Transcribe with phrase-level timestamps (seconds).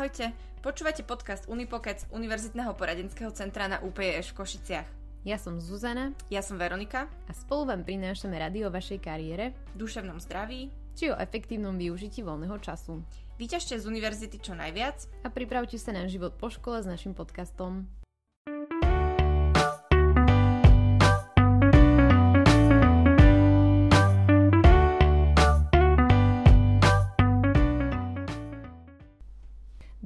[0.00, 0.32] Ahojte,
[0.64, 4.88] počúvate podcast Unipokec Univerzitného poradenského centra na UPEŠ v Košiciach.
[5.28, 6.16] Ja som Zuzana.
[6.32, 7.04] Ja som Veronika.
[7.28, 12.56] A spolu vám prinášame rady o vašej kariére, duševnom zdraví, či o efektívnom využití voľného
[12.64, 13.04] času.
[13.36, 17.84] Vyťažte z univerzity čo najviac a pripravte sa na život po škole s našim podcastom.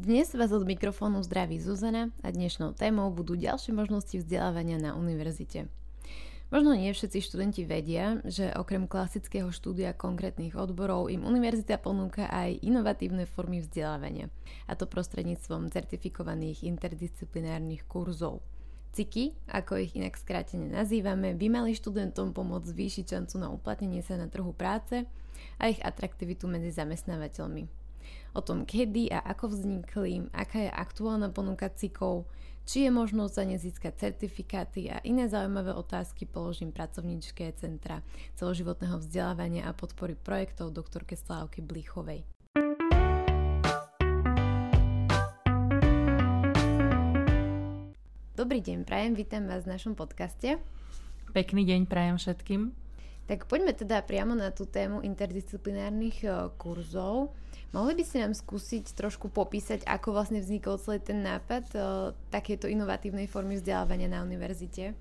[0.04, 5.64] Dnes vás od mikrofónu zdraví Zuzana a dnešnou témou budú ďalšie možnosti vzdelávania na univerzite.
[6.52, 12.52] Možno nie všetci študenti vedia, že okrem klasického štúdia konkrétnych odborov im univerzita ponúka aj
[12.60, 14.28] inovatívne formy vzdelávania,
[14.68, 18.44] a to prostredníctvom certifikovaných interdisciplinárnych kurzov.
[18.92, 24.20] CIKY, ako ich inak skrátene nazývame, by mali študentom pomôcť zvýšiť šancu na uplatnenie sa
[24.20, 25.08] na trhu práce
[25.56, 27.83] a ich atraktivitu medzi zamestnávateľmi
[28.34, 32.26] o tom, kedy a ako vznikli, aká je aktuálna ponuka cykov,
[32.64, 38.00] či je možnosť za ne získať certifikáty a iné zaujímavé otázky položím pracovníčke Centra
[38.40, 42.24] celoživotného vzdelávania a podpory projektov doktorke Slávky Blichovej.
[48.34, 50.58] Dobrý deň, prajem, vítam vás v našom podcaste.
[51.30, 52.74] Pekný deň prajem všetkým.
[53.24, 57.32] Tak poďme teda priamo na tú tému interdisciplinárnych eh, kurzov.
[57.74, 61.78] Mohli by ste nám skúsiť trošku popísať, ako vlastne vznikol celý ten nápad o,
[62.30, 64.94] takéto inovatívnej formy vzdelávania na univerzite?
[64.94, 64.96] E,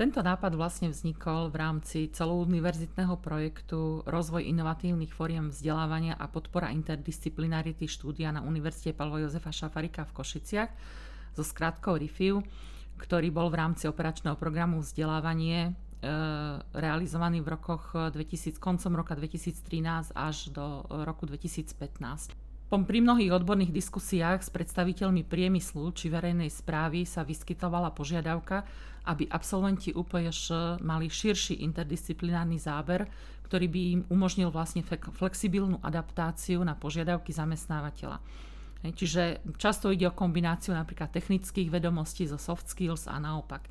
[0.00, 7.92] tento nápad vlastne vznikol v rámci celouniverzitného projektu Rozvoj inovatívnych fóriem vzdelávania a podpora interdisciplinarity
[7.92, 10.70] štúdia na Univerzite Pavla Jozefa Šafarika v Košiciach
[11.36, 12.40] so skratkou RIFIU,
[12.96, 15.83] ktorý bol v rámci operačného programu vzdelávanie E,
[16.76, 22.36] realizovaný v rokoch 2000, koncom roka 2013 až do roku 2015.
[22.74, 28.66] Pri mnohých odborných diskusiách s predstaviteľmi priemyslu či verejnej správy sa vyskytovala požiadavka,
[29.06, 30.50] aby absolventi UPŠ
[30.82, 33.06] mali širší interdisciplinárny záber,
[33.46, 34.82] ktorý by im umožnil vlastne
[35.14, 38.18] flexibilnú adaptáciu na požiadavky zamestnávateľa.
[38.84, 43.70] Čiže často ide o kombináciu napríklad technických vedomostí zo soft skills a naopak.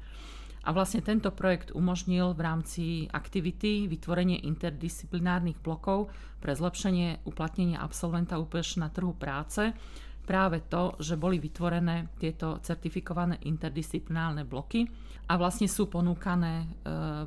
[0.63, 6.07] A vlastne tento projekt umožnil v rámci aktivity vytvorenie interdisciplinárnych blokov
[6.39, 9.75] pre zlepšenie uplatnenia absolventa UPŠ na trhu práce.
[10.23, 14.87] Práve to, že boli vytvorené tieto certifikované interdisciplinárne bloky
[15.27, 16.67] a vlastne sú ponúkané e,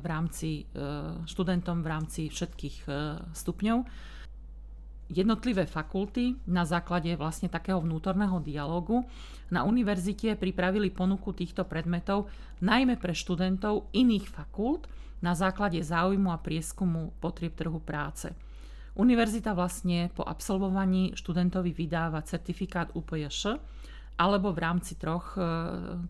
[0.01, 0.81] v rámci e,
[1.29, 2.91] študentom v rámci všetkých e,
[3.37, 3.77] stupňov
[5.07, 9.07] jednotlivé fakulty na základe vlastne takého vnútorného dialogu
[9.47, 12.27] na univerzite pripravili ponuku týchto predmetov
[12.59, 14.91] najmä pre študentov iných fakult
[15.23, 18.35] na základe záujmu a prieskumu potrieb trhu práce.
[18.97, 23.61] Univerzita vlastne po absolvovaní študentovi vydáva certifikát UPJŠ
[24.17, 25.41] alebo v rámci troch e,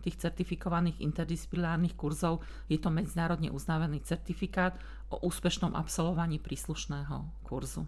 [0.00, 2.40] tých certifikovaných interdisciplinárnych kurzov
[2.72, 4.80] je to medzinárodne uznávaný certifikát
[5.12, 7.84] o úspešnom absolvovaní príslušného kurzu.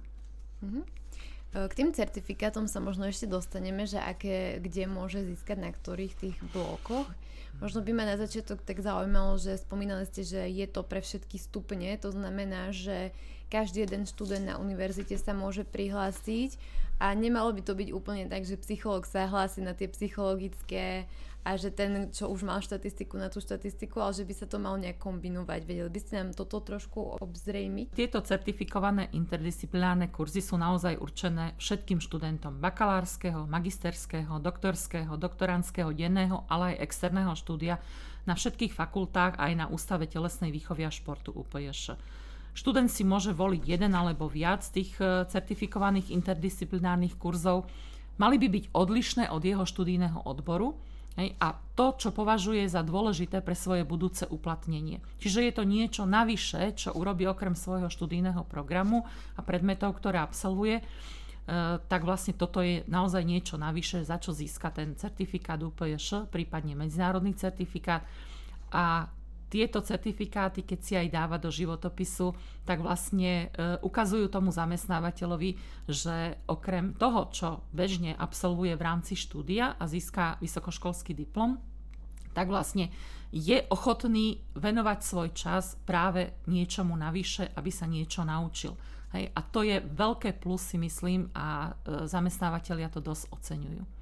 [0.61, 1.00] Mm-hmm.
[1.51, 6.39] K tým certifikátom sa možno ešte dostaneme, že aké, kde môže získať na ktorých tých
[6.55, 7.11] blokoch.
[7.59, 11.43] Možno by ma na začiatok tak zaujímalo, že spomínali ste, že je to pre všetky
[11.43, 13.11] stupne, to znamená, že
[13.51, 16.55] každý jeden študent na univerzite sa môže prihlásiť
[17.03, 21.11] a nemalo by to byť úplne tak, že psychológ sa hlási na tie psychologické
[21.41, 24.61] a že ten, čo už mal štatistiku na tú štatistiku, ale že by sa to
[24.61, 25.61] mal nejak kombinovať.
[25.65, 27.97] Vedeli by ste nám toto trošku obzrejmiť?
[27.97, 36.77] Tieto certifikované interdisciplinárne kurzy sú naozaj určené všetkým študentom bakalárskeho, magisterského, doktorského, doktorandského, denného, ale
[36.77, 37.81] aj externého štúdia
[38.29, 41.97] na všetkých fakultách aj na Ústave telesnej výchovy a športu UPJŠ.
[42.53, 47.71] Študent si môže voliť jeden alebo viac tých e, certifikovaných interdisciplinárnych kurzov.
[48.19, 50.77] Mali by byť odlišné od jeho študijného odboru,
[51.19, 55.03] Hej, a to, čo považuje za dôležité pre svoje budúce uplatnenie.
[55.19, 59.03] Čiže je to niečo navyše, čo urobí okrem svojho študijného programu
[59.35, 60.85] a predmetov, ktoré absolvuje, e,
[61.83, 67.35] tak vlastne toto je naozaj niečo navyše, za čo získa ten certifikát UPŠ, prípadne medzinárodný
[67.35, 68.07] certifikát.
[68.71, 69.11] A
[69.51, 72.33] tieto certifikáty, keď si aj dáva do životopisu,
[72.63, 75.51] tak vlastne e, ukazujú tomu zamestnávateľovi,
[75.91, 81.59] že okrem toho, čo bežne absolvuje v rámci štúdia a získa vysokoškolský diplom,
[82.31, 82.95] tak vlastne
[83.35, 88.79] je ochotný venovať svoj čas práve niečomu navyše, aby sa niečo naučil.
[89.11, 94.00] Hej, a to je veľké plus, si myslím, a e, zamestnávateľia to dosť oceňujú.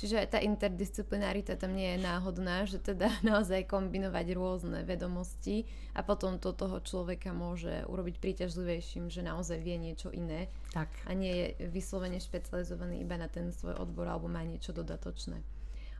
[0.00, 6.40] Čiže tá interdisciplinarita tam nie je náhodná, že teda naozaj kombinovať rôzne vedomosti a potom
[6.40, 10.88] to toho človeka môže urobiť príťažlivejším, že naozaj vie niečo iné tak.
[11.04, 15.44] a nie je vyslovene špecializovaný iba na ten svoj odbor alebo má niečo dodatočné.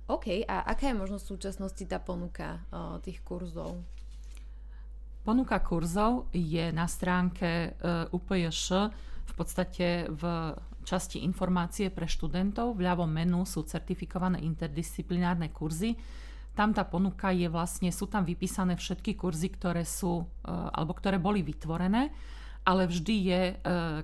[0.08, 3.84] OK, a aká je možno v súčasnosti tá ponuka o, tých kurzov?
[5.22, 8.88] Ponuka kurzov je na stránke uh, e, UPJŠ
[9.28, 10.22] v podstate v
[10.90, 12.74] časti informácie pre študentov.
[12.74, 15.94] V ľavom menu sú certifikované interdisciplinárne kurzy.
[16.58, 21.22] Tam tá ponuka je vlastne, sú tam vypísané všetky kurzy, ktoré sú, e, alebo ktoré
[21.22, 22.10] boli vytvorené,
[22.66, 23.54] ale vždy je, e,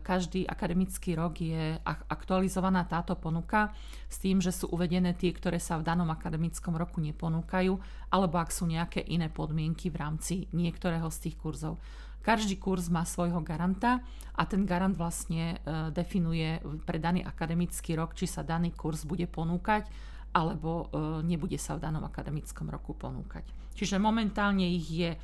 [0.00, 3.74] každý akademický rok je aktualizovaná táto ponuka
[4.06, 7.74] s tým, že sú uvedené tie, ktoré sa v danom akademickom roku neponúkajú,
[8.14, 11.82] alebo ak sú nejaké iné podmienky v rámci niektorého z tých kurzov.
[12.26, 14.02] Každý kurz má svojho garanta
[14.34, 19.30] a ten garant vlastne e, definuje pre daný akademický rok, či sa daný kurz bude
[19.30, 19.86] ponúkať
[20.34, 23.46] alebo e, nebude sa v danom akademickom roku ponúkať.
[23.78, 25.14] Čiže momentálne ich je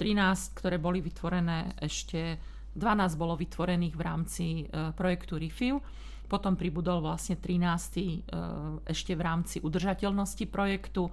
[0.00, 2.40] 13, ktoré boli vytvorené ešte
[2.72, 5.84] 12 bolo vytvorených v rámci e, projektu REFIL,
[6.32, 11.08] potom pribudol vlastne 13 ešte v rámci udržateľnosti projektu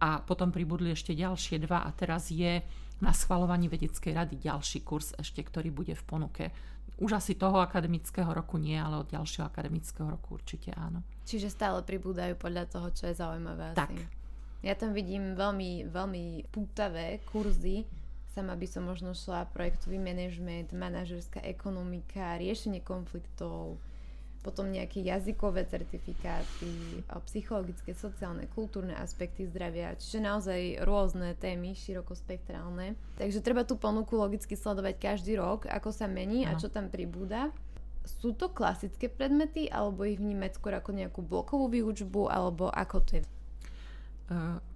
[0.00, 2.64] a potom pribudli ešte ďalšie dva a teraz je
[3.04, 6.44] na schvalovaní vedeckej rady ďalší kurz ešte, ktorý bude v ponuke.
[6.96, 11.04] Už asi toho akademického roku nie, ale od ďalšieho akademického roku určite áno.
[11.28, 13.92] Čiže stále pribúdajú podľa toho, čo je zaujímavé tak.
[13.92, 14.02] asi.
[14.64, 17.84] Ja tam vidím veľmi, veľmi pútavé kurzy.
[18.32, 23.76] Sama by som možno šla projektový manažment, manažerská ekonomika, riešenie konfliktov,
[24.44, 32.92] potom nejaké jazykové certifikáty, psychologické, sociálne, kultúrne aspekty zdravia, čiže naozaj rôzne témy, širokospektrálne.
[33.16, 37.48] Takže treba tú ponuku logicky sledovať každý rok, ako sa mení a čo tam pribúda.
[38.04, 43.12] Sú to klasické predmety, alebo ich vnímať skôr ako nejakú blokovú výučbu, alebo ako to
[43.16, 43.22] je?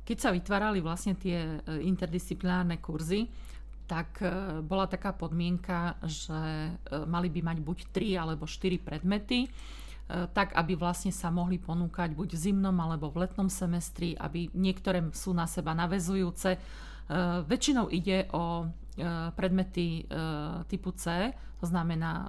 [0.08, 3.28] Keď sa vytvárali vlastne tie e, interdisciplinárne kurzy,
[3.88, 6.70] tak e, bola taká podmienka, že e,
[7.08, 9.50] mali by mať buď 3 alebo 4 predmety, e,
[10.36, 15.08] tak aby vlastne sa mohli ponúkať buď v zimnom alebo v letnom semestri, aby niektoré
[15.16, 16.60] sú na seba navezujúce.
[17.48, 18.68] Väčšinou ide o
[19.32, 20.04] predmety
[20.68, 22.28] typu C, to znamená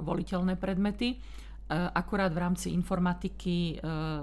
[0.00, 1.20] voliteľné predmety,
[1.68, 3.76] akurát v rámci informatiky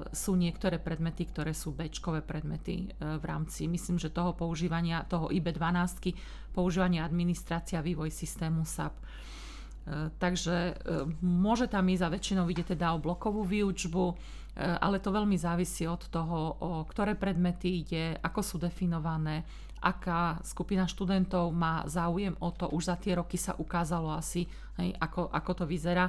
[0.09, 6.17] sú niektoré predmety, ktoré sú bečkové predmety v rámci, myslím, že toho používania, toho IB12,
[6.53, 8.93] používania administrácia, vývoj systému SAP.
[10.15, 10.79] Takže
[11.19, 14.15] môže tam ísť a väčšinou ide teda o blokovú výučbu,
[14.55, 19.43] ale to veľmi závisí od toho, o ktoré predmety ide, ako sú definované,
[19.83, 22.71] aká skupina študentov má záujem o to.
[22.71, 24.47] Už za tie roky sa ukázalo asi,
[24.79, 26.07] hej, ako, ako to vyzerá.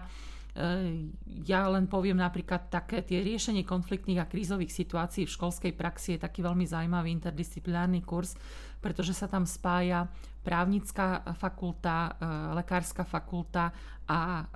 [0.55, 1.11] Eh,
[1.51, 6.23] ja len poviem napríklad také tie riešenie konfliktných a krízových situácií v školskej praxi je
[6.23, 8.39] taký veľmi zaujímavý interdisciplinárny kurz,
[8.79, 10.07] pretože sa tam spája
[10.47, 13.75] právnická fakulta, eh, lekárska fakulta
[14.07, 14.47] a eh,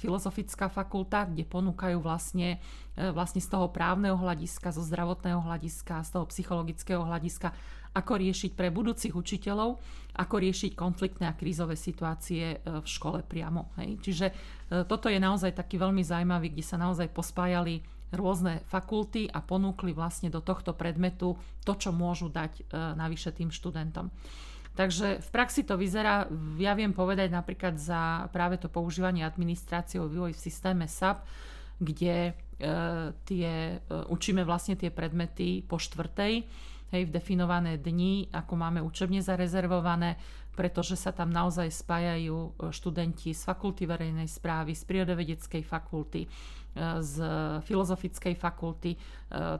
[0.00, 2.56] filozofická fakulta, kde ponúkajú vlastne,
[2.96, 7.52] vlastne z toho právneho hľadiska, zo zdravotného hľadiska, z toho psychologického hľadiska
[7.96, 9.80] ako riešiť pre budúcich učiteľov,
[10.16, 13.72] ako riešiť konfliktné a krízové situácie e, v škole priamo.
[13.80, 14.00] Hej.
[14.04, 14.34] Čiže e,
[14.84, 17.80] toto je naozaj taký veľmi zaujímavý, kde sa naozaj pospájali
[18.14, 21.34] rôzne fakulty a ponúkli vlastne do tohto predmetu
[21.66, 22.62] to, čo môžu dať e,
[22.94, 24.12] navyše tým študentom.
[24.76, 26.28] Takže v praxi to vyzerá,
[26.60, 31.24] ja viem povedať napríklad za práve to používanie administrácie o vývoj v systéme SAP,
[31.80, 32.32] kde e,
[33.24, 36.44] tie, e, učíme vlastne tie predmety po štvrtej
[36.94, 40.18] hej, v definované dni, ako máme učebne zarezervované,
[40.56, 46.28] pretože sa tam naozaj spájajú e, študenti z fakulty verejnej správy, z prírodovedeckej fakulty, e,
[47.04, 47.14] z
[47.68, 48.96] filozofickej fakulty.
[48.96, 48.98] E,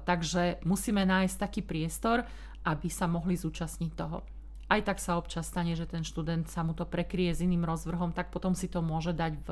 [0.01, 2.25] takže musíme nájsť taký priestor,
[2.65, 4.25] aby sa mohli zúčastniť toho.
[4.67, 8.11] Aj tak sa občas stane, že ten študent sa mu to prekrie s iným rozvrhom,
[8.11, 9.49] tak potom si to môže dať v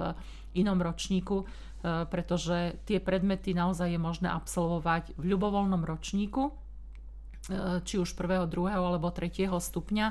[0.59, 1.47] inom ročníku,
[1.87, 6.51] pretože tie predmety naozaj je možné absolvovať v ľubovoľnom ročníku,
[7.85, 10.07] či už prvého, druhého alebo tretieho stupňa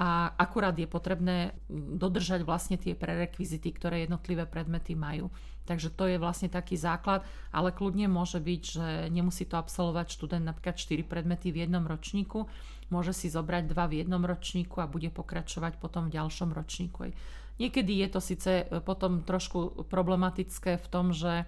[0.00, 5.34] a akurát je potrebné dodržať vlastne tie prerekvizity, ktoré jednotlivé predmety majú.
[5.66, 10.46] Takže to je vlastne taký základ, ale kľudne môže byť, že nemusí to absolvovať študent
[10.46, 12.46] napríklad 4 predmety v jednom ročníku,
[12.90, 17.14] môže si zobrať dva v jednom ročníku a bude pokračovať potom v ďalšom ročníku.
[17.60, 21.44] Niekedy je to síce e, potom trošku problematické v tom, že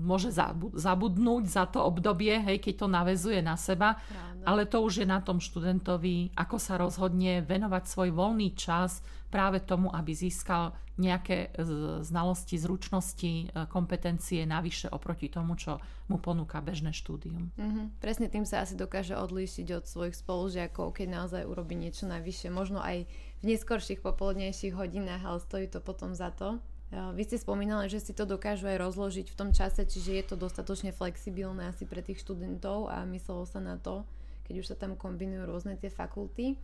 [0.00, 0.32] môže
[0.74, 4.44] zabudnúť za to obdobie, hej, keď to navezuje na seba, Pravda.
[4.48, 9.60] ale to už je na tom študentovi, ako sa rozhodne venovať svoj voľný čas práve
[9.60, 11.52] tomu, aby získal nejaké
[12.00, 15.76] znalosti, zručnosti, kompetencie navyše oproti tomu, čo
[16.08, 17.52] mu ponúka bežné štúdium.
[17.60, 18.00] Mm-hmm.
[18.00, 22.80] Presne tým sa asi dokáže odlíšiť od svojich spolužiakov, keď naozaj urobí niečo navyše, možno
[22.80, 26.64] aj v neskorších popoludnejších hodinách, ale stojí to potom za to.
[26.94, 30.36] Vy ste spomínali, že si to dokážu aj rozložiť v tom čase, čiže je to
[30.38, 34.06] dostatočne flexibilné asi pre tých študentov a myslelo sa na to,
[34.46, 36.54] keď už sa tam kombinujú rôzne tie fakulty.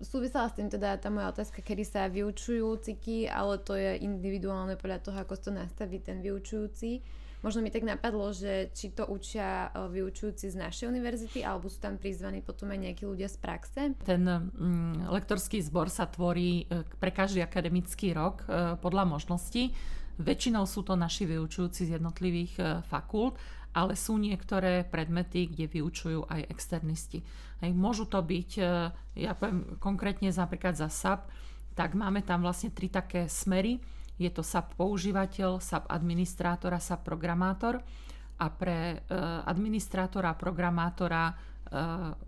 [0.00, 4.80] Súvisela s tým teda tá moja otázka, kedy sa vyučujú ciky, ale to je individuálne
[4.80, 7.04] podľa toho, ako to nastaví ten vyučujúci.
[7.38, 11.78] Možno mi tak napadlo, že či to učia e, vyučujúci z našej univerzity, alebo sú
[11.78, 13.80] tam prizvaní potom aj nejakí ľudia z praxe?
[14.02, 19.70] Ten mm, lektorský zbor sa tvorí e, pre každý akademický rok e, podľa možností.
[20.18, 23.38] Väčšinou sú to naši vyučujúci z jednotlivých fakult,
[23.70, 27.22] ale sú niektoré predmety, kde vyučujú aj externisti.
[27.62, 28.50] Hej, môžu to byť,
[29.14, 31.30] ja poviem konkrétne napríklad za SAP,
[31.78, 33.78] tak máme tam vlastne tri také smery
[34.18, 37.78] je to SAP používateľ, SAP administrátor a SAP programátor.
[38.38, 38.96] A pre e,
[39.46, 41.34] administrátora a programátora e,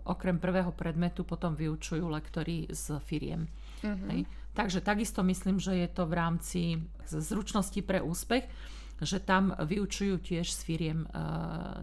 [0.07, 3.47] okrem prvého predmetu potom vyučujú lektory z firiem.
[3.83, 4.07] Uh-huh.
[4.11, 4.27] Hej.
[4.51, 6.61] Takže takisto myslím, že je to v rámci
[7.07, 8.43] zručnosti pre úspech,
[9.01, 11.07] že tam vyučujú tiež z firiem e,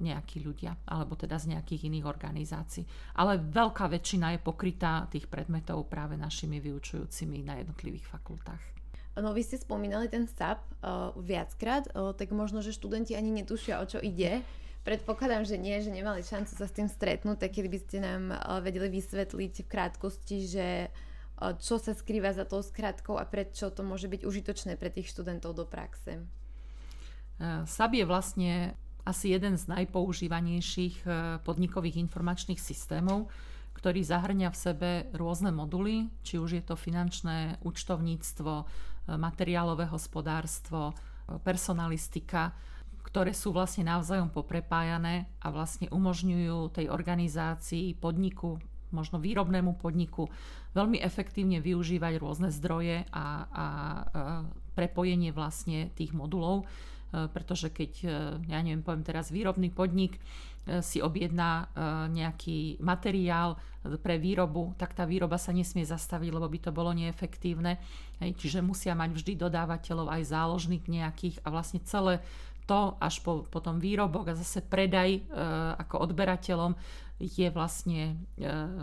[0.04, 2.84] nejakí ľudia, alebo teda z nejakých iných organizácií.
[3.18, 8.77] Ale veľká väčšina je pokrytá tých predmetov práve našimi vyučujúcimi na jednotlivých fakultách.
[9.18, 13.82] No vy ste spomínali ten SAP uh, viackrát, uh, tak možno, že študenti ani netušia,
[13.82, 14.46] o čo ide.
[14.86, 18.22] Predpokladám, že nie, že nemali šancu sa s tým stretnúť, tak kedy by ste nám
[18.30, 23.70] uh, vedeli vysvetliť v krátkosti, že uh, čo sa skrýva za tou skratkou a prečo
[23.70, 26.22] to môže byť užitočné pre tých študentov do praxe.
[27.70, 28.52] SAP je vlastne
[29.06, 31.06] asi jeden z najpoužívanejších
[31.46, 33.30] podnikových informačných systémov,
[33.78, 38.66] ktorý zahrňa v sebe rôzne moduly, či už je to finančné účtovníctvo,
[39.16, 40.94] materiálové hospodárstvo, e,
[41.40, 42.52] personalistika,
[43.06, 48.60] ktoré sú vlastne navzájom poprepájané a vlastne umožňujú tej organizácii, podniku,
[48.92, 50.28] možno výrobnému podniku
[50.76, 53.66] veľmi efektívne využívať rôzne zdroje a, a, a
[54.76, 56.68] prepojenie vlastne tých modulov
[57.08, 58.08] E, pretože keď, e,
[58.52, 60.20] ja neviem, poviem teraz, výrobný podnik e,
[60.84, 61.72] si objedná
[62.12, 63.56] nejaký materiál
[64.04, 67.80] pre výrobu, tak tá výroba sa nesmie zastaviť, lebo by to bolo neefektívne.
[68.20, 72.20] Čiže musia mať vždy dodávateľov aj záložných nejakých a vlastne celé
[72.68, 75.24] to až po potom výrobok a zase predaj
[75.80, 76.76] ako odberateľom
[77.18, 78.20] je vlastne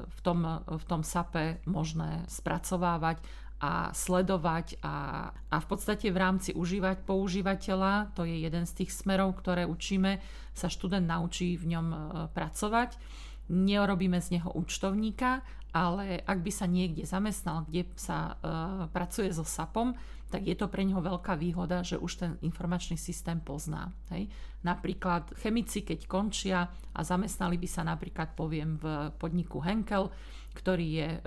[0.10, 3.22] v tom, v tom SAPE možné spracovávať
[3.65, 8.93] a sledovať a, a v podstate v rámci užívať používateľa, to je jeden z tých
[8.93, 10.22] smerov, ktoré učíme,
[10.53, 11.98] sa študent naučí v ňom e,
[12.29, 12.93] pracovať.
[13.50, 15.41] Neurobíme z neho účtovníka,
[15.75, 18.48] ale ak by sa niekde zamestnal, kde sa e,
[18.96, 19.91] pracuje so SAPom,
[20.32, 23.91] tak je to pre neho veľká výhoda, že už ten informačný systém pozná.
[24.08, 24.32] Hej.
[24.63, 30.08] Napríklad chemici, keď končia a zamestnali by sa napríklad, poviem, v podniku Henkel,
[30.55, 31.20] ktorý je e,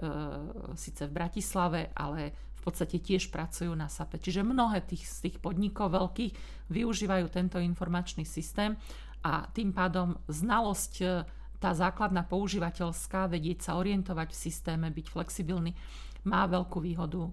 [0.80, 4.16] síce v Bratislave, ale v podstate tiež pracujú na SAPE.
[4.16, 6.32] Čiže mnohé tých, z tých podnikov veľkých
[6.72, 8.80] využívajú tento informačný systém
[9.22, 11.06] a tým pádom znalosť, e,
[11.58, 15.74] tá základná používateľská, vedieť sa orientovať v systéme, byť flexibilný,
[16.26, 17.30] má veľkú výhodu e,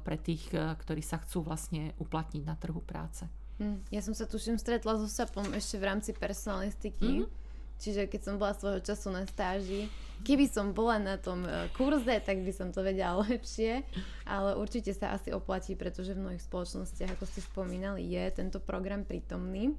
[0.00, 3.24] pre tých, e, ktorí sa chcú vlastne uplatniť na trhu práce.
[3.56, 7.24] Hm, ja som sa tuším stretla so SAPom ešte v rámci personalistiky.
[7.24, 7.44] Mm-hmm
[7.76, 9.92] Čiže keď som bola svojho času na stáži,
[10.24, 13.84] keby som bola na tom e, kurze, tak by som to vedela lepšie,
[14.24, 19.04] ale určite sa asi oplatí, pretože v mnohých spoločnostiach, ako ste spomínali, je tento program
[19.04, 19.76] prítomný.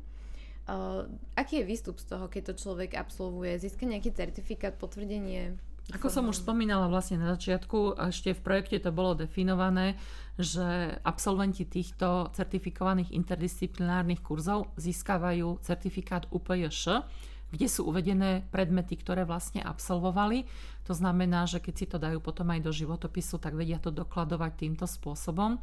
[0.67, 1.07] Uh,
[1.39, 3.55] aký je výstup z toho, keď to človek absolvuje?
[3.55, 5.55] Získa nejaký certifikát, potvrdenie?
[5.95, 9.95] Ako som už spomínala vlastne na začiatku, ešte v projekte to bolo definované,
[10.36, 17.07] že absolventi týchto certifikovaných interdisciplinárnych kurzov získavajú certifikát UPJŠ,
[17.51, 20.44] kde sú uvedené predmety, ktoré vlastne absolvovali.
[20.88, 24.51] To znamená, že keď si to dajú potom aj do životopisu, tak vedia to dokladovať
[24.56, 25.56] týmto spôsobom.
[25.56, 25.60] E,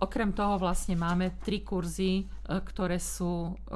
[0.00, 3.74] okrem toho vlastne máme tri kurzy, e, ktoré sú, e,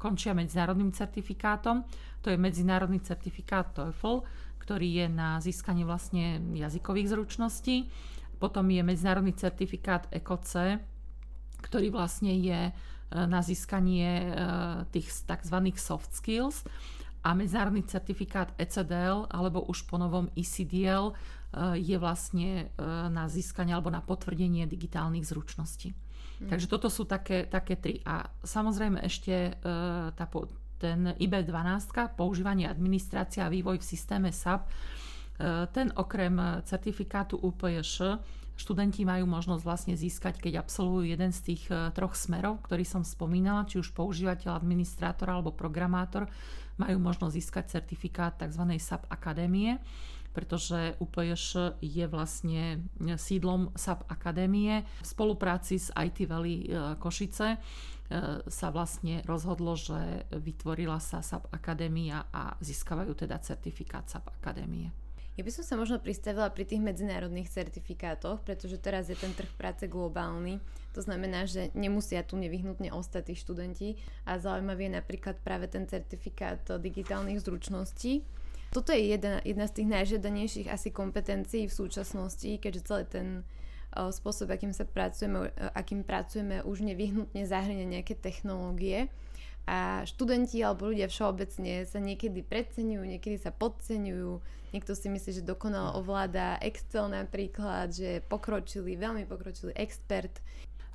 [0.00, 1.84] končia medzinárodným certifikátom.
[2.24, 4.24] To je medzinárodný certifikát TOEFL,
[4.60, 7.88] ktorý je na získanie vlastne jazykových zručností.
[8.36, 10.80] Potom je medzinárodný certifikát ECOC,
[11.64, 12.70] ktorý vlastne je
[13.14, 14.30] na získanie e,
[14.92, 15.56] tých tzv.
[15.76, 16.64] soft skills
[17.24, 21.14] a medzinárodný certifikát ECDL alebo už po novom ECDL e,
[21.80, 22.68] je vlastne
[23.08, 25.96] na získanie alebo na potvrdenie digitálnych zručností.
[26.44, 26.48] Mm.
[26.52, 28.04] Takže toto sú také, také tri.
[28.04, 29.58] A samozrejme ešte
[30.14, 30.26] tá,
[30.78, 34.70] ten IB12, používanie administrácia a vývoj v systéme SAP,
[35.74, 38.22] ten okrem certifikátu UPŠ
[38.58, 43.06] študenti majú možnosť vlastne získať, keď absolvujú jeden z tých e, troch smerov, ktorý som
[43.06, 46.26] spomínala, či už používateľ, administrátor alebo programátor,
[46.74, 48.66] majú možnosť získať certifikát tzv.
[48.78, 49.78] SAP akadémie
[50.38, 52.86] pretože UPJŠ je vlastne
[53.18, 54.86] sídlom SAP Akadémie.
[55.02, 57.58] V spolupráci s IT Valley e, Košice e,
[58.46, 65.07] sa vlastne rozhodlo, že vytvorila sa SAP Akadémia a získavajú teda certifikát SAP Akadémie.
[65.38, 69.46] Ja by som sa možno pristavila pri tých medzinárodných certifikátoch, pretože teraz je ten trh
[69.54, 70.58] práce globálny.
[70.98, 73.88] To znamená, že nemusia tu nevyhnutne ostať tí študenti
[74.26, 78.26] a zaujímavý je napríklad práve ten certifikát digitálnych zručností.
[78.74, 83.28] Toto je jedna, jedna z tých najžiadanejších asi kompetencií v súčasnosti, keďže celý ten
[83.94, 89.06] spôsob, akým sa pracujeme, akým pracujeme už nevyhnutne zahrňa nejaké technológie
[89.68, 94.40] a študenti alebo ľudia všeobecne sa niekedy predceňujú, niekedy sa podceňujú.
[94.72, 100.40] Niekto si myslí, že dokonale ovláda Excel napríklad, že pokročili, veľmi pokročili expert.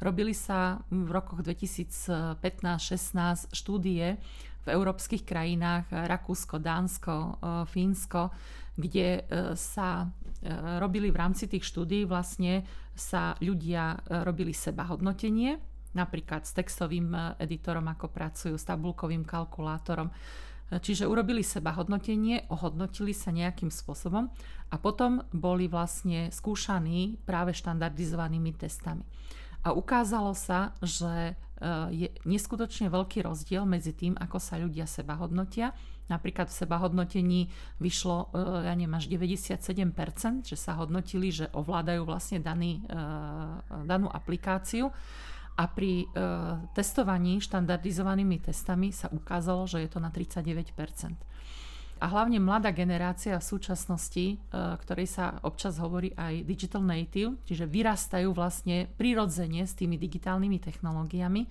[0.02, 4.18] Robili sa v rokoch 2015-16 štúdie
[4.64, 7.32] v európskych krajinách Rakúsko, Dánsko, e,
[7.68, 8.32] Fínsko,
[8.74, 9.22] kde e,
[9.54, 10.06] sa e,
[10.82, 15.58] robili v rámci tých štúdí vlastne sa ľudia robili seba hodnotenie
[15.94, 20.10] napríklad s textovým e, editorom, ako pracujú, s tabulkovým kalkulátorom.
[20.10, 20.14] E,
[20.82, 24.30] čiže urobili seba hodnotenie, ohodnotili sa nejakým spôsobom
[24.74, 29.06] a potom boli vlastne skúšaní práve štandardizovanými testami.
[29.64, 31.34] A ukázalo sa, že e,
[31.94, 35.72] je neskutočne veľký rozdiel medzi tým, ako sa ľudia seba hodnotia.
[36.12, 37.48] Napríklad v seba hodnotení
[37.80, 42.84] vyšlo, ja neviem, až 97%, že sa hodnotili, že ovládajú vlastne daný,
[43.88, 44.92] danú aplikáciu
[45.54, 46.06] a pri e,
[46.74, 50.74] testovaní štandardizovanými testami sa ukázalo, že je to na 39%
[52.04, 57.64] a hlavne mladá generácia v súčasnosti, e, ktorej sa občas hovorí aj digital native, čiže
[57.64, 61.48] vyrastajú vlastne prirodzene s tými digitálnymi technológiami,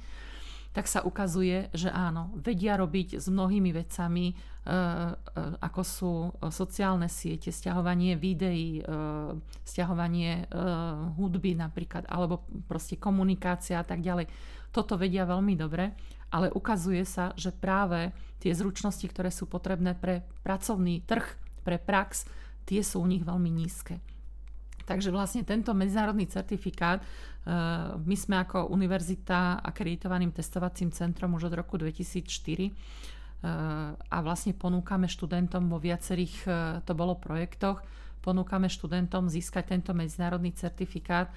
[0.72, 4.74] tak sa ukazuje, že áno, vedia robiť s mnohými vecami, e, e,
[5.60, 6.12] ako sú
[6.48, 8.84] sociálne siete, stiahovanie videí, e,
[9.68, 10.48] stiahovanie
[11.20, 14.32] hudby napríklad, alebo proste komunikácia a tak ďalej.
[14.72, 15.92] Toto vedia veľmi dobre,
[16.32, 22.24] ale ukazuje sa, že práve tie zručnosti, ktoré sú potrebné pre pracovný trh, pre prax,
[22.64, 24.00] tie sú u nich veľmi nízke.
[24.82, 27.06] Takže vlastne tento medzinárodný certifikát, e,
[27.96, 32.72] my sme ako univerzita akreditovaným testovacím centrom už od roku 2004 e,
[33.98, 36.50] a vlastne ponúkame študentom vo viacerých, e,
[36.82, 37.82] to bolo projektoch,
[38.22, 41.30] ponúkame študentom získať tento medzinárodný certifikát.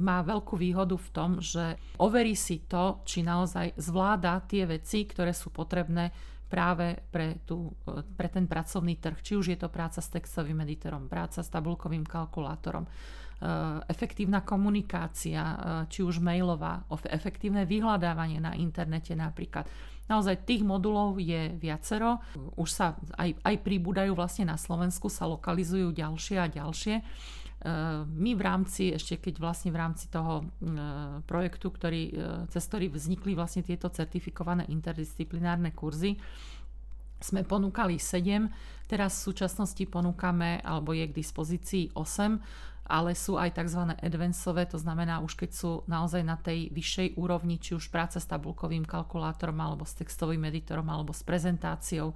[0.00, 5.36] Má veľkú výhodu v tom, že overí si to, či naozaj zvláda tie veci, ktoré
[5.36, 6.08] sú potrebné
[6.52, 7.72] práve pre, tú,
[8.12, 9.24] pre ten pracovný trh.
[9.24, 15.40] Či už je to práca s textovým editorom, práca s tabulkovým kalkulátorom, eh, efektívna komunikácia,
[15.40, 15.56] eh,
[15.88, 19.64] či už mailová, efektívne vyhľadávanie na internete napríklad.
[20.12, 22.20] Naozaj tých modulov je viacero.
[22.60, 27.00] Už sa aj, aj pribúdajú vlastne na Slovensku, sa lokalizujú ďalšie a ďalšie.
[28.18, 30.42] My v rámci, ešte keď vlastne v rámci toho
[31.30, 32.10] projektu, ktorý,
[32.50, 36.18] cez ktorý vznikli vlastne tieto certifikované interdisciplinárne kurzy,
[37.22, 38.50] sme ponúkali 7,
[38.90, 43.94] teraz v súčasnosti ponúkame, alebo je k dispozícii 8, ale sú aj tzv.
[43.94, 48.26] advanceové, to znamená už keď sú naozaj na tej vyššej úrovni, či už práca s
[48.26, 52.12] tabulkovým kalkulátorom, alebo s textovým editorom, alebo s prezentáciou,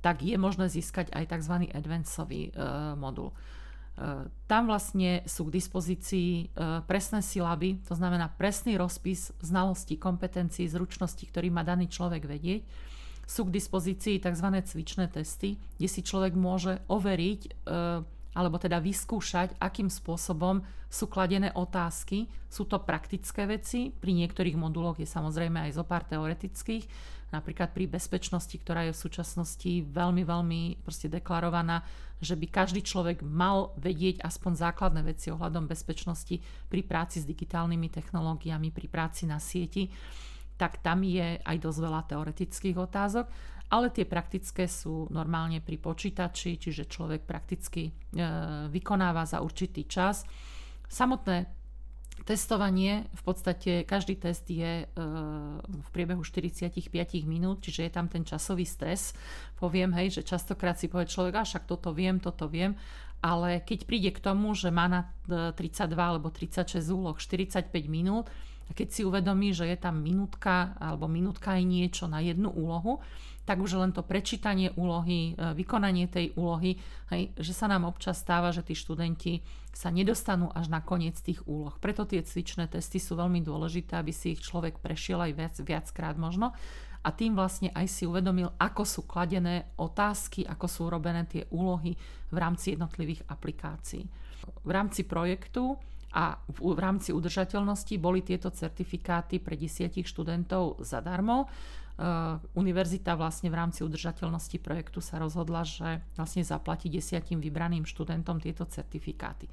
[0.00, 1.68] tak je možné získať aj tzv.
[1.76, 2.50] advanceový e,
[2.96, 3.36] modul.
[4.48, 6.44] Tam vlastne sú k dispozícii e,
[6.88, 12.64] presné silaby, to znamená presný rozpis znalostí, kompetencií, zručností, ktorý má daný človek vedieť.
[13.28, 14.48] Sú k dispozícii tzv.
[14.64, 17.50] cvičné testy, kde si človek môže overiť e,
[18.34, 22.26] alebo teda vyskúšať, akým spôsobom sú kladené otázky.
[22.50, 26.86] Sú to praktické veci, pri niektorých moduloch je samozrejme aj zo pár teoretických,
[27.30, 31.86] napríklad pri bezpečnosti, ktorá je v súčasnosti veľmi, veľmi proste deklarovaná,
[32.20, 36.36] že by každý človek mal vedieť aspoň základné veci ohľadom bezpečnosti
[36.68, 39.88] pri práci s digitálnymi technológiami, pri práci na sieti,
[40.60, 43.26] tak tam je aj dosť veľa teoretických otázok,
[43.72, 47.92] ale tie praktické sú normálne pri počítači, čiže človek prakticky e,
[48.68, 50.28] vykonáva za určitý čas.
[50.84, 51.56] Samotné
[52.20, 54.86] Testovanie, v podstate každý test je e,
[55.64, 56.92] v priebehu 45
[57.24, 59.16] minút, čiže je tam ten časový stres.
[59.56, 62.76] Poviem, hej, že častokrát si povie človek, a však toto viem, toto viem,
[63.24, 68.28] ale keď príde k tomu, že má na 32 e, alebo 36 úloh 45 minút,
[68.70, 73.02] a keď si uvedomí, že je tam minútka alebo minútka aj niečo na jednu úlohu,
[73.42, 76.78] tak už len to prečítanie úlohy, e, vykonanie tej úlohy,
[77.10, 79.42] hej, že sa nám občas stáva, že tí študenti
[79.74, 81.74] sa nedostanú až na koniec tých úloh.
[81.82, 86.14] Preto tie cvičné testy sú veľmi dôležité, aby si ich človek prešiel aj viac, viackrát
[86.14, 86.54] možno
[87.00, 91.96] a tým vlastne aj si uvedomil, ako sú kladené otázky, ako sú robené tie úlohy
[92.30, 94.04] v rámci jednotlivých aplikácií.
[94.62, 101.46] V rámci projektu a v, v rámci udržateľnosti boli tieto certifikáty pre desiatich študentov zadarmo.
[102.00, 108.40] Uh, univerzita vlastne v rámci udržateľnosti projektu sa rozhodla, že vlastne zaplatí desiatim vybraným študentom
[108.40, 109.46] tieto certifikáty.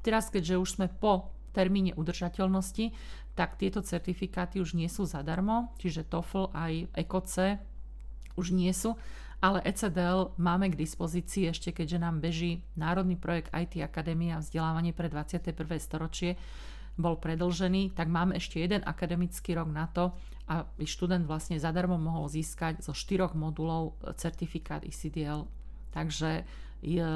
[0.00, 2.94] Teraz, keďže už sme po termíne udržateľnosti,
[3.34, 7.58] tak tieto certifikáty už nie sú zadarmo, čiže TOEFL aj ECOC
[8.38, 8.94] už nie sú,
[9.38, 15.06] ale ECDL máme k dispozícii ešte, keďže nám beží národný projekt IT Akadémia vzdelávanie pre
[15.06, 15.54] 21.
[15.78, 16.34] storočie,
[16.98, 20.10] bol predlžený, tak máme ešte jeden akademický rok na to,
[20.50, 25.46] aby študent vlastne zadarmo mohol získať zo štyroch modulov certifikát ECDL.
[25.94, 26.42] Takže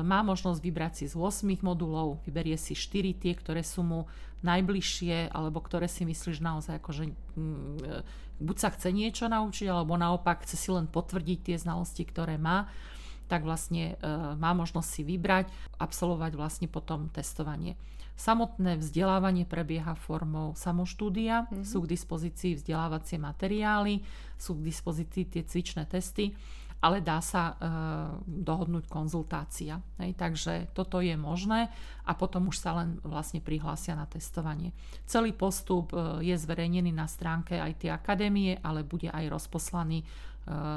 [0.03, 4.01] má možnosť vybrať si z 8 modulov, vyberie si 4 tie, ktoré sú mu
[4.42, 8.03] najbližšie, alebo ktoré si myslíš naozaj, akože mm,
[8.42, 12.66] buď sa chce niečo naučiť, alebo naopak chce si len potvrdiť tie znalosti, ktoré má
[13.31, 14.05] tak vlastne e,
[14.37, 15.48] má možnosť si vybrať,
[15.81, 17.81] absolvovať vlastne potom testovanie.
[18.12, 21.64] Samotné vzdelávanie prebieha formou samoštúdia, mm-hmm.
[21.64, 24.05] sú k dispozícii vzdelávacie materiály,
[24.37, 26.37] sú k dispozícii tie cvičné testy
[26.83, 27.64] ale dá sa e,
[28.27, 29.79] dohodnúť konzultácia.
[30.03, 31.71] Hej, takže toto je možné
[32.03, 34.75] a potom už sa len vlastne prihlásia na testovanie.
[35.07, 40.07] Celý postup e, je zverejnený na stránke tie akadémie, ale bude aj rozposlaný e,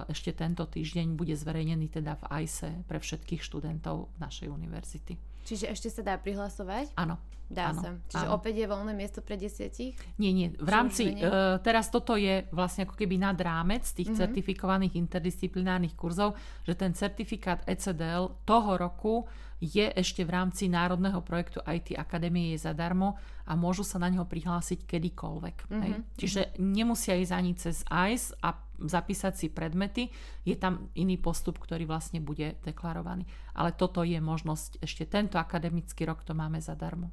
[0.05, 5.34] ešte tento týždeň, bude zverejnený teda v AISE pre všetkých študentov našej univerzity.
[5.45, 6.97] Čiže ešte sa dá prihlasovať?
[6.97, 7.21] Áno.
[7.45, 7.89] Dá áno, sa.
[8.09, 8.41] Čiže áno.
[8.41, 9.93] opäť je voľné miesto pre desiatich?
[10.17, 10.49] Nie, nie.
[10.57, 14.21] V rámci, uh, teraz toto je vlastne ako keby nad rámec tých mm-hmm.
[14.25, 16.33] certifikovaných interdisciplinárnych kurzov,
[16.65, 19.29] že ten certifikát ECDL toho roku
[19.61, 24.25] je ešte v rámci národného projektu IT Akadémie je zadarmo a môžu sa na neho
[24.25, 25.57] prihlásiť kedykoľvek.
[25.69, 25.81] Mm-hmm.
[25.85, 25.93] Hej?
[25.93, 26.03] Mhm.
[26.17, 30.11] Čiže nemusia ísť ani cez ICE a zapísať si predmety,
[30.43, 33.23] je tam iný postup, ktorý vlastne bude deklarovaný.
[33.55, 37.11] Ale toto je možnosť, ešte tento akademický rok to máme zadarmo.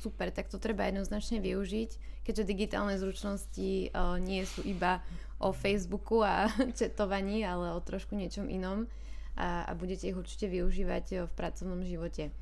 [0.00, 5.04] Super, tak to treba jednoznačne využiť, keďže digitálne zručnosti uh, nie sú iba
[5.36, 6.48] o Facebooku a
[6.80, 8.88] četovaní, ale o trošku niečom inom
[9.36, 12.32] a, a budete ich určite využívať uh, v pracovnom živote.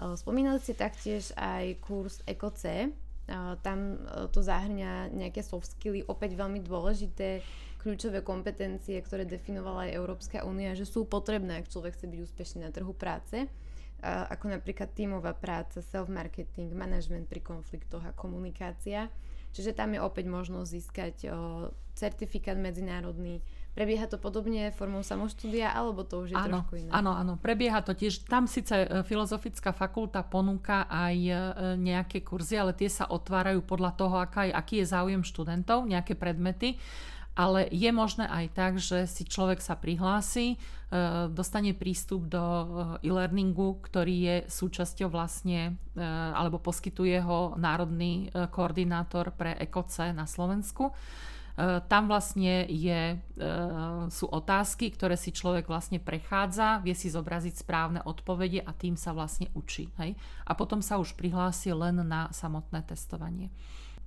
[0.00, 2.88] Uh, spomínali ste taktiež aj kurz EcoC,
[3.64, 7.40] tam to zahrňa nejaké soft skilly, opäť veľmi dôležité
[7.84, 12.60] kľúčové kompetencie, ktoré definovala aj Európska únia, že sú potrebné, ak človek chce byť úspešný
[12.64, 13.44] na trhu práce
[14.04, 19.08] ako napríklad tímová práca, self-marketing, management pri konfliktoch a komunikácia.
[19.54, 21.30] Čiže tam je opäť možnosť získať o,
[21.94, 23.38] certifikát medzinárodný.
[23.70, 26.90] Prebieha to podobne formou samoštúdia, alebo to už je áno, trošku iné?
[26.90, 28.26] Áno, áno, prebieha to tiež.
[28.26, 31.34] Tam síce e, filozofická fakulta ponúka aj e,
[31.78, 36.18] nejaké kurzy, ale tie sa otvárajú podľa toho, aká je, aký je záujem študentov, nejaké
[36.18, 36.74] predmety
[37.34, 40.56] ale je možné aj tak, že si človek sa prihlási, e,
[41.34, 42.66] dostane prístup do e,
[43.10, 46.02] e-learningu, ktorý je súčasťou vlastne, e,
[46.34, 50.94] alebo poskytuje ho národný koordinátor pre ECOC na Slovensku.
[51.86, 53.14] Tam vlastne je,
[54.10, 59.14] sú otázky, ktoré si človek vlastne prechádza, vie si zobraziť správne odpovede a tým sa
[59.14, 59.86] vlastne učí.
[60.02, 60.18] Hej?
[60.50, 63.54] A potom sa už prihlási len na samotné testovanie.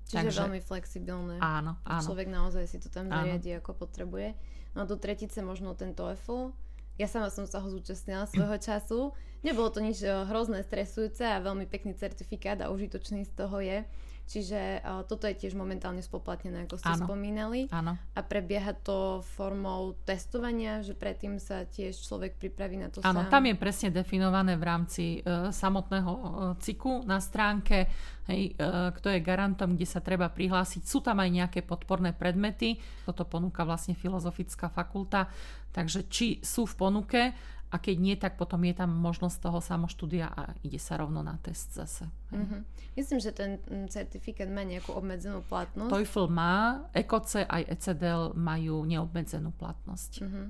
[0.08, 1.36] Čiže Takže, veľmi flexibilné.
[1.44, 2.04] Áno, áno.
[2.04, 4.40] Človek naozaj si to tam zariadi, ako potrebuje.
[4.72, 6.56] No a do tretice možno ten TOEFL.
[6.96, 9.12] Ja sama som sa ho zúčastnila svojho času.
[9.44, 13.84] Nebolo to nič eh, hrozné, stresujúce a veľmi pekný certifikát a užitočný z toho je.
[14.28, 17.72] Čiže uh, toto je tiež momentálne spoplatnené, ako ste áno, spomínali.
[17.72, 17.96] Áno.
[18.12, 23.48] A prebieha to formou testovania, že predtým sa tiež človek pripraví na to Áno, tam
[23.48, 26.28] je presne definované v rámci uh, samotného uh,
[26.60, 27.88] cyklu na stránke,
[28.28, 30.84] hej, uh, kto je garantom, kde sa treba prihlásiť.
[30.84, 35.32] Sú tam aj nejaké podporné predmety, toto ponúka vlastne Filozofická fakulta,
[35.72, 37.22] takže či sú v ponuke,
[37.68, 41.36] a keď nie, tak potom je tam možnosť toho samoštúdia a ide sa rovno na
[41.44, 42.08] test zase.
[42.32, 42.62] Mm-hmm.
[42.96, 45.92] Myslím, že ten mm, certifikát má nejakú obmedzenú platnosť.
[45.92, 50.24] TOEFL má, ECOC aj ECDL majú neobmedzenú platnosť.
[50.24, 50.48] Mm-hmm.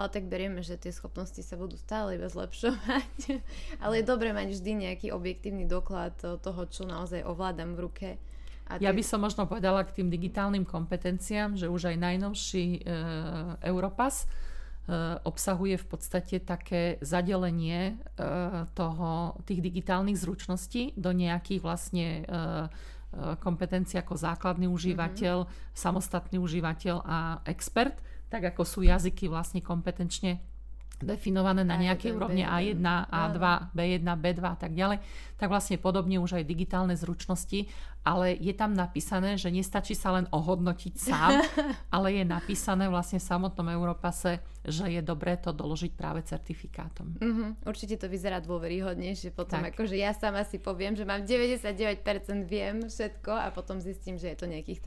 [0.00, 3.40] Ale tak berieme, že tie schopnosti sa budú stále iba zlepšovať.
[3.84, 8.08] Ale je dobré mať vždy nejaký objektívny doklad toho, čo naozaj ovládam v ruke.
[8.70, 12.80] A ja by som možno povedala k tým digitálnym kompetenciám, že už aj najnovší e,
[13.66, 14.30] Europass
[15.22, 18.24] obsahuje v podstate také zadelenie e,
[18.74, 22.22] toho, tých digitálnych zručností do nejakých vlastne e,
[23.38, 25.74] kompetencie ako základný užívateľ, mm-hmm.
[25.74, 27.98] samostatný užívateľ a expert,
[28.30, 30.38] tak ako sú jazyky vlastne kompetenčne
[31.00, 32.76] definované na nejaké úrovne A1,
[33.08, 33.40] A2,
[33.72, 35.00] B1, B2 a tak ďalej,
[35.40, 37.66] tak vlastne podobne už aj digitálne zručnosti,
[38.04, 41.40] ale je tam napísané, že nestačí sa len ohodnotiť sám,
[41.94, 47.16] ale je napísané vlastne v samotnom Europase, že je dobré to doložiť práve certifikátom.
[47.16, 47.56] Uh-huh.
[47.64, 49.72] Určite to vyzerá dôveryhodnejšie potom, tak.
[49.72, 52.04] akože ja sama si poviem, že mám 99%
[52.44, 54.80] viem všetko a potom zistím, že je to nejakých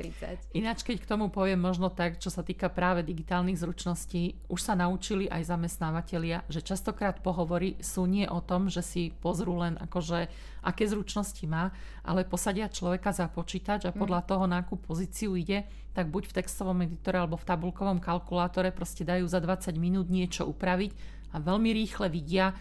[0.53, 0.57] 30.
[0.57, 4.77] Ináč, keď k tomu poviem možno tak, čo sa týka práve digitálnych zručností, už sa
[4.77, 10.29] naučili aj zamestnávateľia, že častokrát pohovory sú nie o tom, že si pozrú len akože
[10.63, 11.73] aké zručnosti má,
[12.07, 16.35] ale posadia človeka za počítač a podľa toho, na akú pozíciu ide, tak buď v
[16.41, 20.91] textovom editore alebo v tabulkovom kalkulátore proste dajú za 20 minút niečo upraviť
[21.33, 22.53] a veľmi rýchle vidia,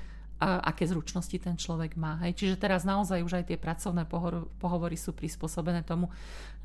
[0.42, 2.18] aké zručnosti ten človek má.
[2.27, 2.35] Hej.
[2.35, 4.11] Čiže teraz naozaj už aj tie pracovné
[4.59, 6.11] pohovory sú prispôsobené tomu,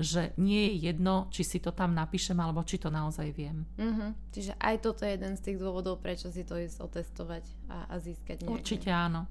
[0.02, 3.70] že nie je jedno, či si to tam napíšem, alebo či to naozaj viem.
[3.78, 4.10] Mm-hmm.
[4.34, 7.96] Čiže aj toto je jeden z tých dôvodov, prečo si to ísť otestovať a, a
[8.02, 8.54] získať nejaké...
[8.58, 9.30] Určite áno.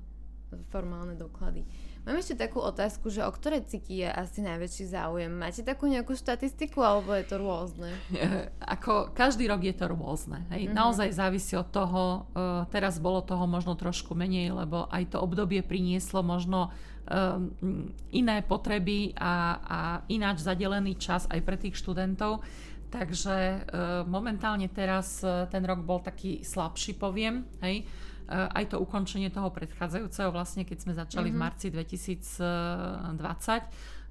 [0.70, 1.66] Formálne doklady.
[2.06, 5.26] Mám ešte takú otázku, že o ktoré ciky je asi najväčší záujem?
[5.26, 7.90] Máte takú nejakú štatistiku, alebo je to rôzne?
[8.78, 10.46] Ako každý rok je to rôzne.
[10.54, 10.70] Hej.
[10.70, 10.78] Mm-hmm.
[10.78, 15.66] Naozaj závisí od toho, uh, teraz bolo toho možno trošku menej, lebo aj to obdobie
[15.66, 16.70] prinieslo možno
[17.10, 17.50] um,
[18.14, 22.38] iné potreby a, a ináč zadelený čas aj pre tých študentov.
[22.86, 23.58] Takže uh,
[24.06, 27.50] momentálne teraz uh, ten rok bol taký slabší, poviem.
[27.66, 27.82] Hej
[28.30, 31.38] aj to ukončenie toho predchádzajúceho, vlastne keď sme začali mm-hmm.
[31.38, 33.14] v marci 2020,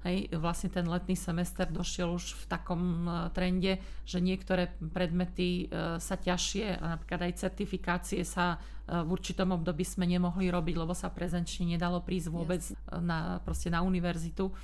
[0.06, 5.98] Hej, vlastne ten letný semester došiel už v takom uh, trende, že niektoré predmety uh,
[5.98, 11.74] sa ťažšie, napríklad aj certifikácie sa v určitom období sme nemohli robiť, lebo sa prezenčne
[11.74, 12.62] nedalo prísť vôbec
[13.02, 14.54] na, proste na univerzitu.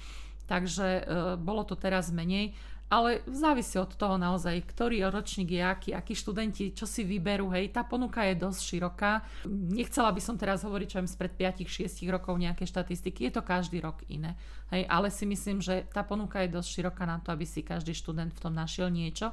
[0.47, 1.03] Takže
[1.43, 2.55] bolo to teraz menej
[2.93, 7.73] ale závisí od toho naozaj, ktorý ročník je aký, akí študenti, čo si vyberú, hej,
[7.73, 9.25] tá ponuka je dosť široká.
[9.49, 14.05] Nechcela by som teraz hovoriť, čo spred 5-6 rokov nejaké štatistiky, je to každý rok
[14.13, 14.37] iné,
[14.69, 17.97] hej, ale si myslím, že tá ponuka je dosť široká na to, aby si každý
[17.97, 19.33] študent v tom našiel niečo.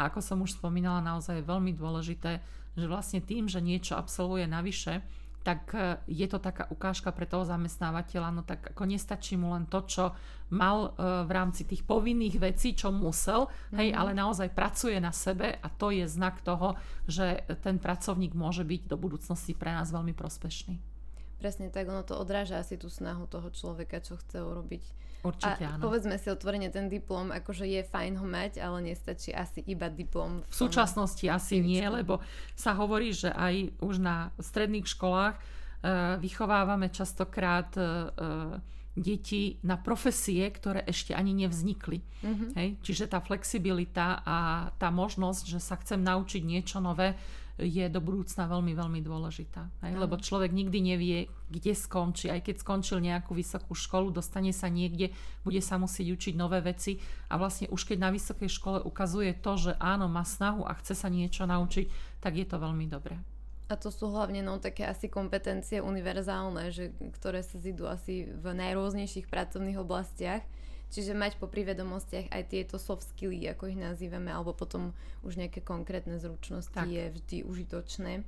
[0.00, 2.40] A ako som už spomínala, naozaj je veľmi dôležité,
[2.72, 5.04] že vlastne tým, že niečo absolvuje navyše,
[5.42, 9.64] tak e, je to taká ukážka pre toho zamestnávateľa, no tak ako nestačí mu len
[9.70, 10.04] to, čo
[10.52, 13.78] mal e, v rámci tých povinných vecí, čo musel, mm-hmm.
[13.78, 13.96] hej, mhm.
[13.96, 18.82] ale naozaj pracuje na sebe a to je znak toho, že ten pracovník môže byť
[18.90, 20.97] do budúcnosti pre nás veľmi prospešný.
[21.38, 24.84] Presne tak, ono to odráža asi tú snahu toho človeka, čo chce urobiť
[25.18, 25.82] Určite a áno.
[25.82, 30.46] povedzme si otvorene, ten diplom, akože je fajn ho mať, ale nestačí asi iba diplom.
[30.46, 32.22] V, v súčasnosti asi nie, lebo
[32.54, 38.62] sa hovorí, že aj už na stredných školách uh, vychovávame častokrát uh,
[38.94, 41.98] deti na profesie, ktoré ešte ani nevznikli.
[42.02, 42.50] Mm-hmm.
[42.54, 42.68] Hej?
[42.82, 47.18] Čiže tá flexibilita a tá možnosť, že sa chcem naučiť niečo nové,
[47.58, 49.66] je do budúcna veľmi, veľmi dôležitá.
[49.82, 49.98] Hej?
[49.98, 51.18] Lebo človek nikdy nevie,
[51.50, 52.30] kde skončí.
[52.30, 55.10] Aj keď skončil nejakú vysokú školu, dostane sa niekde,
[55.42, 59.58] bude sa musieť učiť nové veci a vlastne už keď na vysokej škole ukazuje to,
[59.58, 61.90] že áno, má snahu a chce sa niečo naučiť,
[62.22, 63.18] tak je to veľmi dobré.
[63.68, 68.56] A to sú hlavne no, také asi kompetencie univerzálne, že, ktoré sa zidú asi v
[68.56, 70.40] najrôznejších pracovných oblastiach
[70.88, 75.60] Čiže mať po vedomostiach aj tieto soft skilly, ako ich nazývame, alebo potom už nejaké
[75.60, 76.88] konkrétne zručnosti tak.
[76.88, 78.24] je vždy užitočné.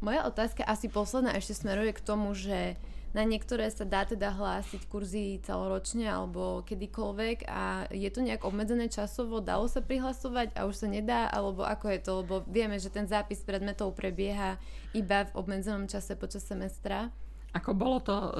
[0.00, 2.76] Moja otázka asi posledná ešte smeruje k tomu, že
[3.14, 8.90] na niektoré sa dá teda hlásiť kurzy celoročne alebo kedykoľvek a je to nejak obmedzené
[8.90, 12.90] časovo, dalo sa prihlasovať a už sa nedá, alebo ako je to, lebo vieme, že
[12.90, 14.58] ten zápis predmetov prebieha
[14.98, 17.14] iba v obmedzenom čase počas semestra.
[17.54, 18.30] Ako bolo to uh,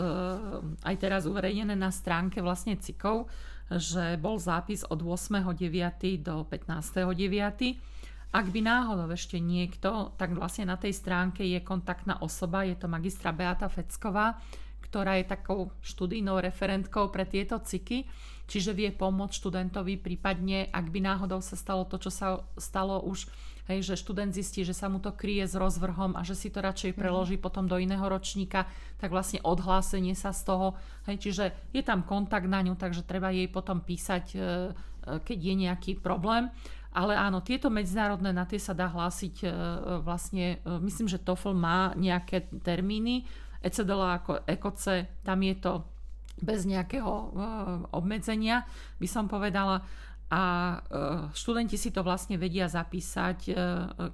[0.83, 3.31] aj teraz uverejnené na stránke vlastne CIKov,
[3.70, 5.55] že bol zápis od 8.9.
[6.18, 7.14] do 15.9.
[8.35, 12.90] Ak by náhodou ešte niekto, tak vlastne na tej stránke je kontaktná osoba, je to
[12.90, 14.42] magistra Beata Fecková,
[14.83, 18.11] ktorá je takou študijnou referentkou pre tieto ciky,
[18.50, 23.31] čiže vie pomôcť študentovi prípadne, ak by náhodou sa stalo to, čo sa stalo už
[23.68, 26.61] hej, že študent zistí, že sa mu to kryje s rozvrhom a že si to
[26.61, 26.98] radšej mhm.
[26.98, 27.46] preloží mm-hmm.
[27.46, 28.68] potom do iného ročníka,
[29.00, 30.66] tak vlastne odhlásenie sa z toho,
[31.09, 34.42] hej, čiže je tam kontakt na ňu, takže treba jej potom písať, e, e,
[35.20, 36.48] keď je nejaký problém.
[36.94, 39.46] Ale áno, tieto medzinárodné, na tie sa dá hlásiť e,
[40.07, 43.27] vlastne, myslím, že TOEFL má nejaké termíny,
[43.64, 45.72] ECDL ako ECOCE, tam je to
[46.38, 47.33] bez nejakého
[47.94, 48.68] obmedzenia,
[49.00, 49.83] by som povedala
[50.35, 50.77] a e,
[51.31, 53.53] študenti si to vlastne vedia zapísať, e,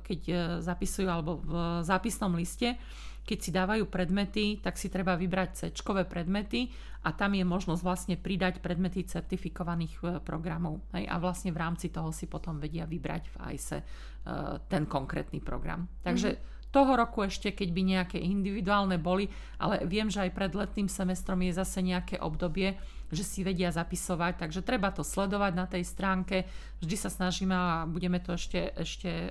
[0.05, 2.77] keď e, zapisujú alebo v zápisnom liste,
[3.25, 6.69] keď si dávajú predmety, tak si treba vybrať c predmety
[7.07, 10.85] a tam je možnosť vlastne pridať predmety certifikovaných programov.
[10.93, 13.79] Hej, a vlastne v rámci toho si potom vedia vybrať v ICE
[14.67, 15.89] ten konkrétny program.
[16.05, 19.27] Takže mm-hmm toho roku ešte, keď by nejaké individuálne boli,
[19.59, 22.79] ale viem, že aj pred letným semestrom je zase nejaké obdobie,
[23.11, 26.47] že si vedia zapisovať, takže treba to sledovať na tej stránke.
[26.79, 29.29] Vždy sa snažíme a budeme to ešte, ešte e,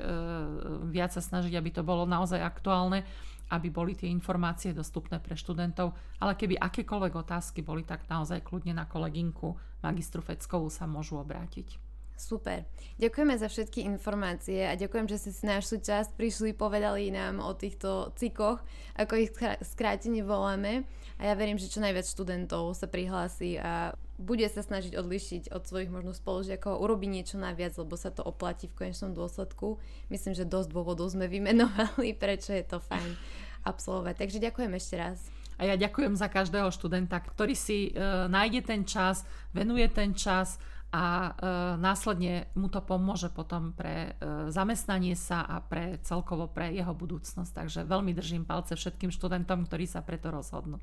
[0.92, 3.08] viac sa snažiť, aby to bolo naozaj aktuálne,
[3.50, 5.96] aby boli tie informácie dostupné pre študentov.
[6.22, 11.89] Ale keby akékoľvek otázky boli, tak naozaj kľudne na kolegynku magistru Feckovú sa môžu obrátiť.
[12.20, 12.68] Super.
[13.00, 17.56] Ďakujeme za všetky informácie a ďakujem, že ste si našli čas, prišli, povedali nám o
[17.56, 18.60] týchto cikoch,
[19.00, 19.32] ako ich
[19.64, 20.84] skrátene voláme.
[21.16, 25.64] A ja verím, že čo najviac študentov sa prihlási a bude sa snažiť odlišiť od
[25.64, 29.80] svojich možno spolužiakov, urobiť niečo naviac, lebo sa to oplatí v konečnom dôsledku.
[30.12, 33.16] Myslím, že dosť dôvodov sme vymenovali, prečo je to fajn
[33.64, 34.28] absolvovať.
[34.28, 35.24] Takže ďakujem ešte raz.
[35.60, 38.00] A ja ďakujem za každého študenta, ktorý si e,
[38.32, 40.56] nájde ten čas, venuje ten čas
[40.90, 41.32] a e,
[41.78, 47.52] následne mu to pomôže potom pre e, zamestnanie sa a pre celkovo pre jeho budúcnosť.
[47.54, 50.82] Takže veľmi držím palce všetkým študentom, ktorí sa preto rozhodnú.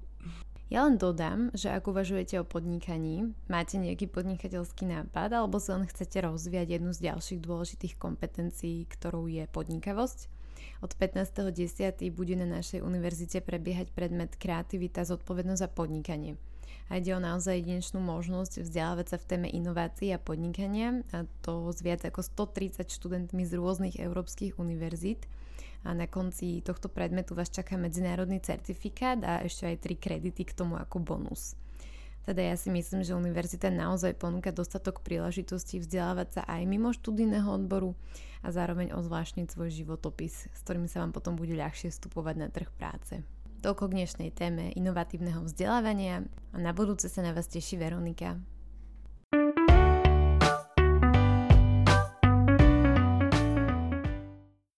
[0.66, 5.86] Ja len dodám, že ak uvažujete o podnikaní, máte nejaký podnikateľský nápad alebo si len
[5.86, 10.30] chcete rozvíjať jednu z ďalších dôležitých kompetencií, ktorou je podnikavosť,
[10.82, 12.10] od 15.10.
[12.10, 16.34] bude na našej univerzite prebiehať predmet Kreativita zodpovednosť za podnikanie–
[16.88, 21.70] a ide o naozaj jedinečnú možnosť vzdelávať sa v téme inovácií a podnikania a to
[21.70, 25.26] s viac ako 130 študentmi z rôznych európskych univerzít
[25.86, 30.56] a na konci tohto predmetu vás čaká medzinárodný certifikát a ešte aj 3 kredity k
[30.56, 31.54] tomu ako bonus.
[32.26, 37.46] Teda ja si myslím, že univerzita naozaj ponúka dostatok príležitostí vzdelávať sa aj mimo študijného
[37.46, 37.94] odboru
[38.42, 42.66] a zároveň ozvláštniť svoj životopis, s ktorým sa vám potom bude ľahšie vstupovať na trh
[42.74, 43.22] práce.
[43.64, 48.36] Toľko k dnešnej téme inovatívneho vzdelávania a na budúce sa na vás teší Veronika.